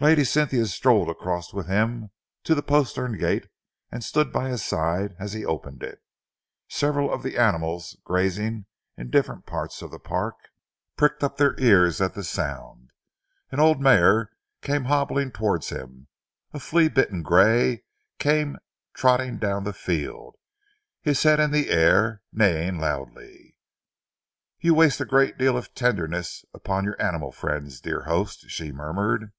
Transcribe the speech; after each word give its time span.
Lady 0.00 0.24
Cynthia 0.24 0.66
strolled 0.66 1.08
across 1.08 1.54
with 1.54 1.66
him 1.66 2.10
to 2.42 2.54
the 2.54 2.64
postern 2.64 3.16
gate 3.16 3.48
and 3.90 4.04
stood 4.04 4.32
by 4.32 4.50
his 4.50 4.62
side 4.62 5.14
after 5.18 5.36
he 5.38 5.42
had 5.44 5.48
opened 5.48 5.82
it. 5.82 6.02
Several 6.68 7.10
of 7.10 7.22
the 7.22 7.38
animals, 7.38 7.96
grazing 8.04 8.66
in 8.98 9.08
different 9.08 9.46
parts 9.46 9.80
of 9.80 9.90
the 9.90 10.00
park, 10.00 10.34
pricked 10.98 11.24
up 11.24 11.38
their 11.38 11.58
ears 11.58 12.02
at 12.02 12.12
the 12.12 12.22
sound. 12.24 12.90
An 13.50 13.60
old 13.60 13.80
mare 13.80 14.28
came 14.60 14.86
hobbling 14.86 15.30
towards 15.30 15.70
him; 15.70 16.08
a 16.52 16.60
flea 16.60 16.88
bitten 16.90 17.22
grey 17.22 17.84
came 18.18 18.58
trotting 18.92 19.38
down 19.38 19.64
the 19.64 19.72
field, 19.72 20.36
his 21.00 21.22
head 21.22 21.40
in 21.40 21.50
the 21.50 21.70
air, 21.70 22.20
neighing 22.30 22.78
loudly. 22.78 23.56
"You 24.60 24.74
waste 24.74 25.00
a 25.00 25.06
great 25.06 25.38
deal 25.38 25.56
of 25.56 25.72
tenderness 25.72 26.44
upon 26.52 26.84
your 26.84 27.00
animal 27.00 27.32
friends, 27.32 27.80
dear 27.80 28.02
host," 28.02 28.50
she 28.50 28.70
murmured. 28.70 29.32